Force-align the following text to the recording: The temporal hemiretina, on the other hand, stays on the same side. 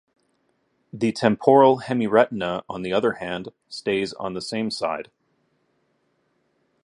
The 0.91 1.11
temporal 1.11 1.81
hemiretina, 1.81 2.63
on 2.67 2.81
the 2.81 2.91
other 2.91 3.11
hand, 3.11 3.49
stays 3.69 4.13
on 4.13 4.33
the 4.33 4.41
same 4.41 4.71
side. 4.71 5.11